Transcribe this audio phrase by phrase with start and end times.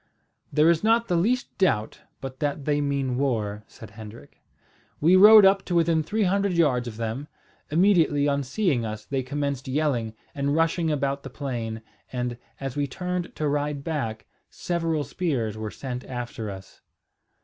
[0.51, 4.41] "There is not the least doubt but that they mean war," said Hendrik.
[4.99, 7.27] "We rode up to within three hundred yards of them.
[7.69, 12.87] Immediately on seeing us they commenced yelling, and rushing about the plain; and, as we
[12.87, 16.81] turned to ride back, several spears were sent after us."